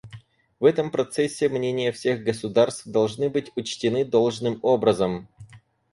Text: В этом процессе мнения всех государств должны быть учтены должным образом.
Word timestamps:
В 0.59 0.65
этом 0.65 0.89
процессе 0.89 1.47
мнения 1.47 1.91
всех 1.91 2.23
государств 2.23 2.87
должны 2.87 3.29
быть 3.29 3.51
учтены 3.55 4.03
должным 4.03 4.57
образом. 4.63 5.29